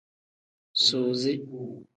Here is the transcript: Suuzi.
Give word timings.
Suuzi. 0.83 1.33